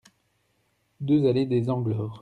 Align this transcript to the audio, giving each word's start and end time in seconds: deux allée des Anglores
deux 0.99 1.27
allée 1.27 1.45
des 1.45 1.69
Anglores 1.69 2.19